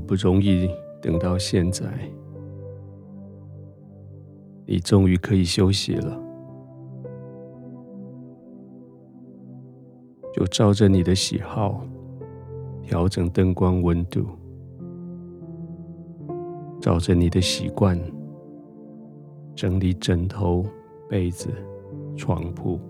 [0.00, 0.70] 好不容易
[1.02, 1.86] 等到现在，
[4.64, 6.18] 你终于可以休息了，
[10.32, 11.86] 就照着你的喜好
[12.82, 14.24] 调整灯光温度，
[16.80, 18.00] 照着你的习惯
[19.54, 20.64] 整理枕头、
[21.10, 21.50] 被子、
[22.16, 22.80] 床铺。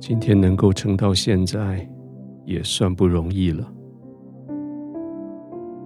[0.00, 1.86] 今天能够撑到现在，
[2.44, 3.72] 也算不容易了。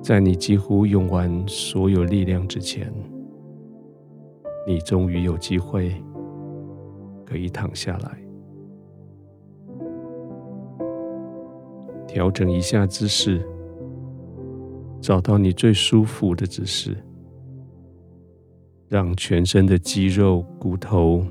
[0.03, 2.93] 在你几乎用完所有力量之前，
[4.67, 5.95] 你终于有机会
[7.25, 8.19] 可以躺下来，
[12.07, 13.43] 调整一下姿势，
[15.01, 16.97] 找到你最舒服的姿势，
[18.89, 21.25] 让全身的肌肉、骨头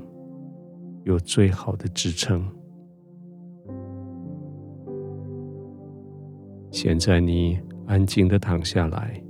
[1.04, 2.44] 有最好的支撑。
[6.74, 9.22] 现在你安静的躺下来，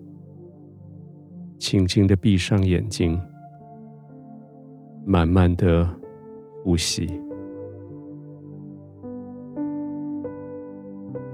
[1.59, 3.21] 轻轻的闭上眼睛，
[5.05, 5.87] 慢慢的
[6.65, 7.07] 呼吸。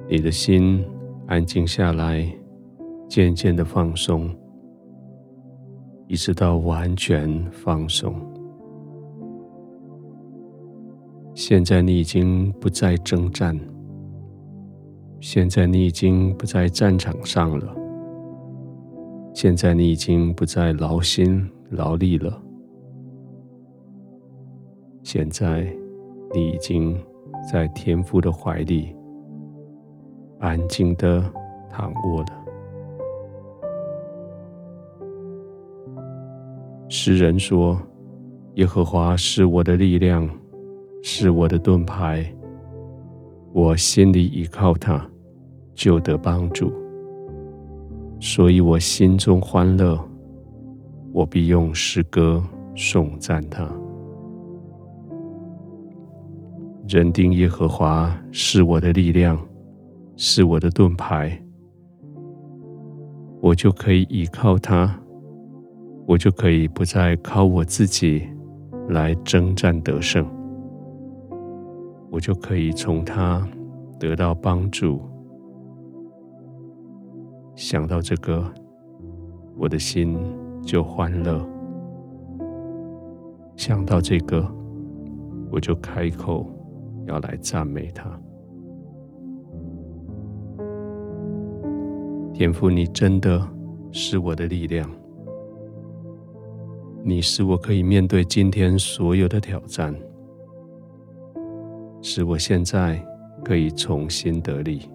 [0.08, 0.84] 你的心
[1.28, 2.26] 安静下来，
[3.08, 4.28] 渐渐的放松，
[6.08, 8.12] 一直到完全放松。
[11.34, 13.56] 现在你已经不再征战。
[15.20, 17.76] 现在你已经不在战场上了，
[19.34, 22.42] 现在你已经不再劳心劳力了，
[25.02, 25.70] 现在
[26.34, 26.98] 你已经
[27.52, 28.96] 在天父的怀里
[30.38, 31.22] 安静的
[31.68, 32.26] 躺卧了。
[36.88, 37.80] 诗人说
[38.56, 40.28] ：“耶和华是我的力量，
[41.02, 42.26] 是我的盾牌。”
[43.52, 45.04] 我心里依靠他，
[45.74, 46.72] 就得帮助，
[48.20, 49.98] 所以我心中欢乐，
[51.12, 52.42] 我必用诗歌
[52.76, 53.68] 颂赞他。
[56.88, 59.38] 认定耶和华是我的力量，
[60.16, 61.40] 是我的盾牌，
[63.40, 64.96] 我就可以依靠他，
[66.06, 68.22] 我就可以不再靠我自己
[68.88, 70.24] 来征战得胜。
[72.10, 73.46] 我就可以从他
[73.98, 75.00] 得到帮助。
[77.54, 78.44] 想到这个，
[79.56, 80.18] 我的心
[80.62, 81.38] 就欢乐；
[83.54, 84.44] 想到这个，
[85.50, 86.46] 我就开口
[87.06, 88.10] 要来赞美他。
[92.32, 93.46] 天父，你真的
[93.92, 94.90] 是我的力量，
[97.04, 99.94] 你是我可以面对今天所有的挑战。
[102.02, 103.00] 使我现在
[103.44, 104.90] 可以重新得力，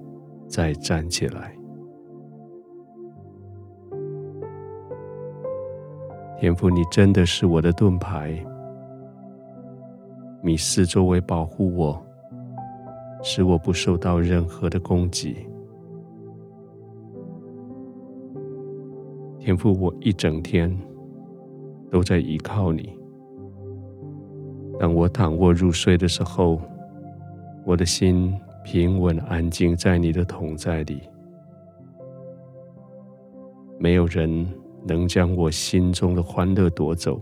[0.47, 1.55] 再站起来。
[6.37, 8.45] 天父，你真的是我的盾牌，
[10.43, 12.05] 你四周围保护我，
[13.23, 15.47] 使我不受到任何的攻击。
[19.39, 20.75] 天父，我一整天
[21.89, 22.97] 都在依靠你。
[24.77, 26.59] 当我躺卧入睡的时候，
[27.65, 28.31] 我的心
[28.63, 31.01] 平稳安静在你的同在里，
[33.79, 34.47] 没有人
[34.87, 37.19] 能将我心中的欢乐夺走，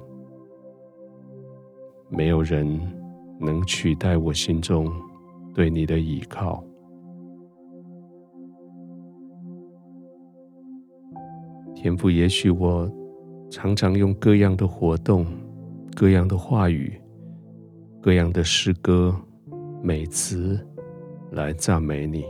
[2.09, 2.77] 没有人
[3.39, 4.91] 能取代我心中
[5.53, 6.61] 对你的依靠。
[11.73, 12.91] 天父，也许我
[13.49, 15.25] 常常用各样的活动、
[15.95, 16.99] 各样的话语、
[18.01, 19.15] 各样的诗歌。
[19.85, 20.57] 美词
[21.31, 22.23] 来赞美你，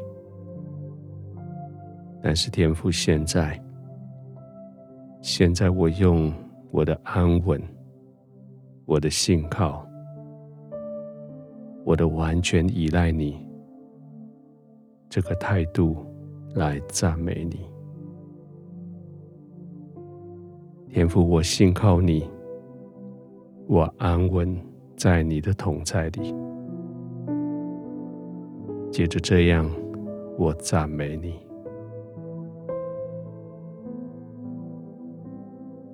[2.19, 3.63] 但是天父，现在，
[5.21, 6.33] 现在我用
[6.71, 7.61] 我的安稳、
[8.85, 9.87] 我的信靠、
[11.85, 13.47] 我的完全依赖你
[15.07, 15.95] 这个态度
[16.55, 17.59] 来赞美你。
[20.89, 22.27] 天父，我信靠你，
[23.67, 24.59] 我安稳
[24.97, 26.33] 在你的同在里。
[28.93, 29.67] 接着这样，
[30.37, 31.33] 我赞美你。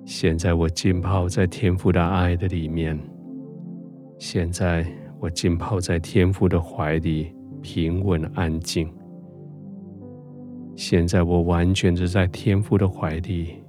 [0.04, 3.00] 现在我浸泡在天父的爱的里面，
[4.18, 4.86] 现在
[5.18, 8.86] 我浸泡在天父的怀里，平稳安静。
[10.76, 13.64] 现在我完全的在天父的怀里，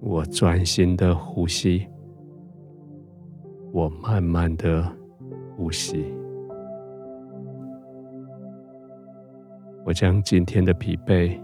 [0.00, 1.86] 我专心的呼吸，
[3.70, 4.84] 我慢慢的
[5.56, 6.12] 呼吸。
[9.84, 11.38] 我将今天的疲惫、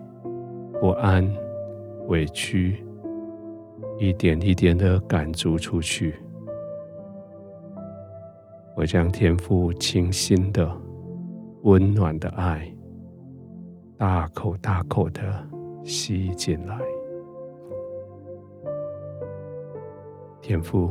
[0.81, 1.31] 不安、
[2.09, 2.83] 委屈，
[3.99, 6.15] 一点一点的赶逐出去。
[8.75, 10.75] 我将天父清新的、
[11.65, 12.67] 温暖的爱，
[13.99, 15.21] 大口大口的
[15.85, 16.79] 吸进来。
[20.41, 20.91] 天父，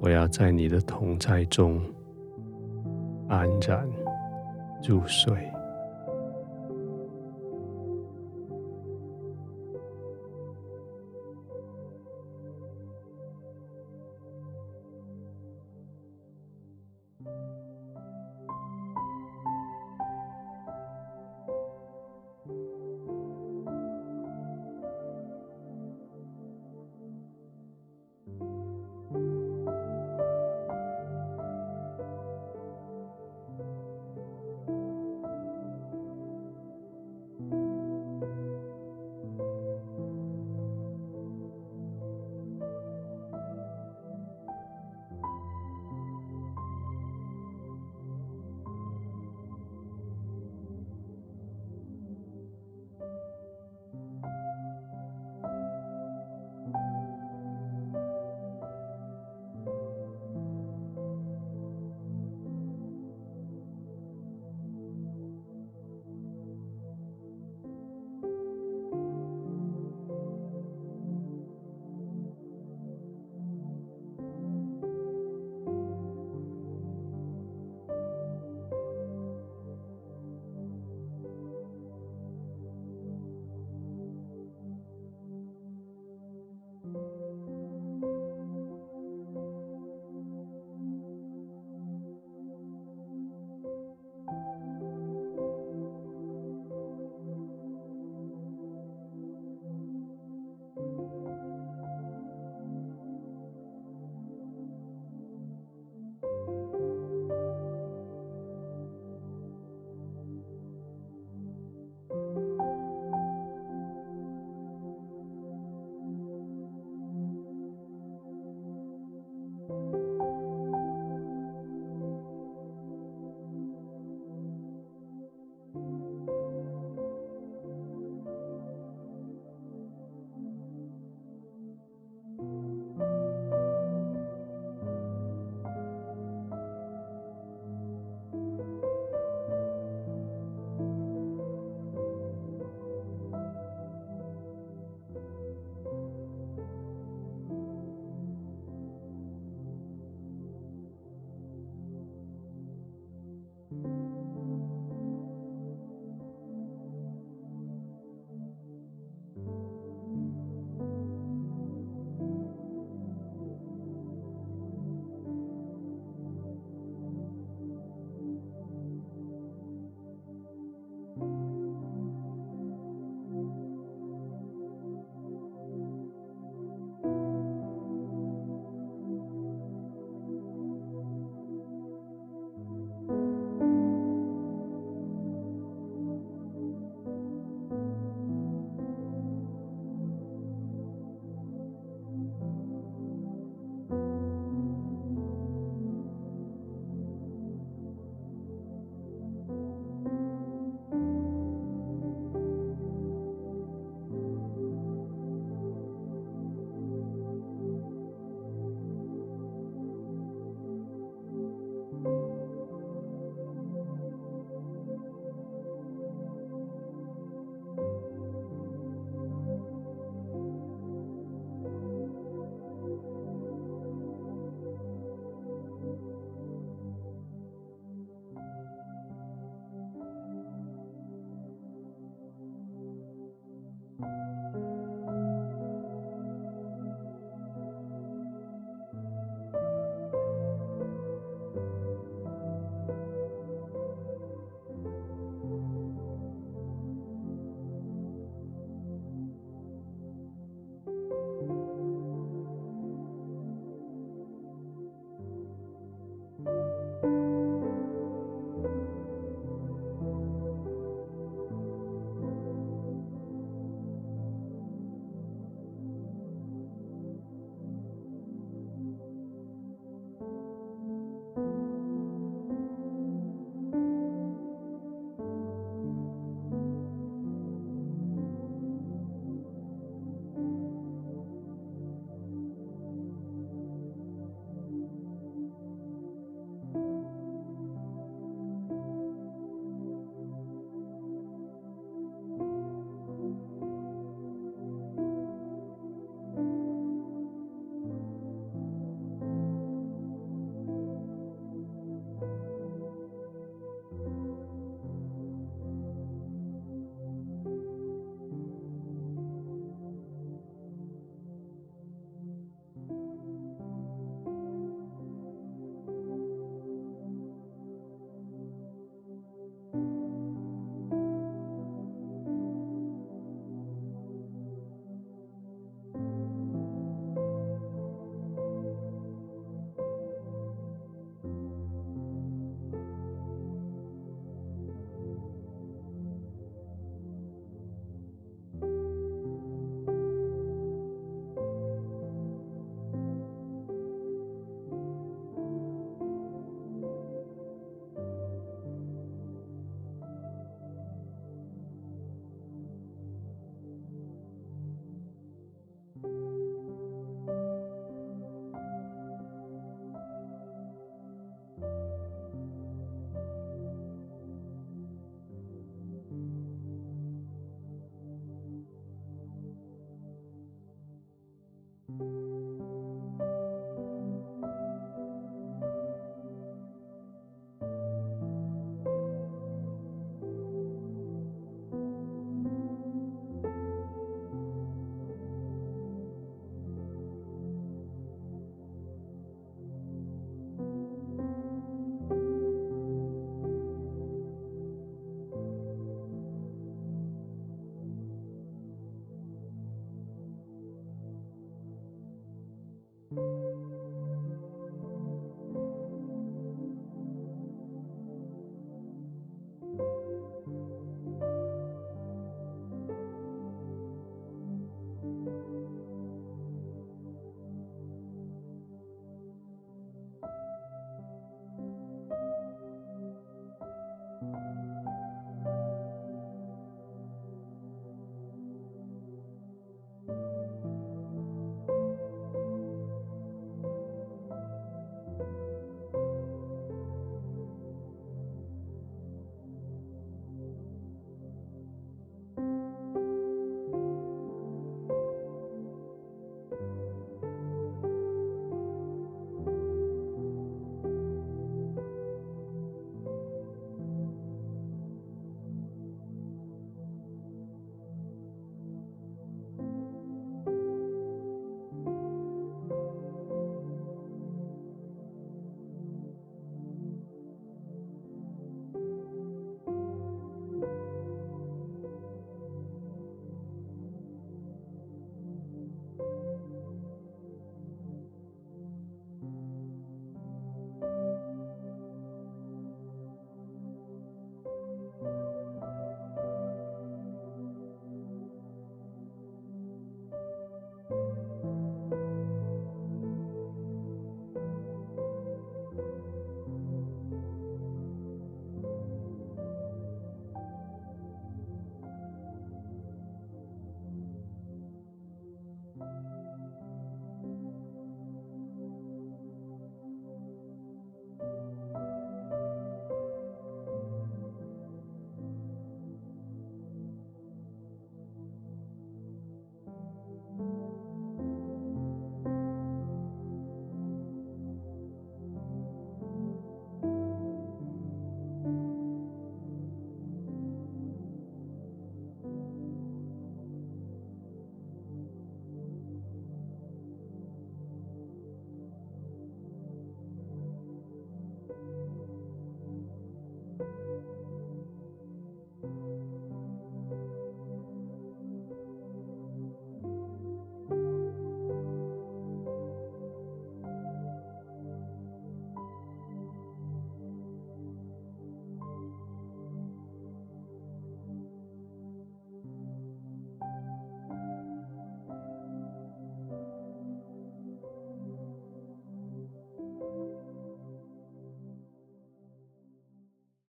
[0.00, 1.80] 我要在你的同在中
[3.28, 3.84] 安然
[4.88, 5.36] 入睡。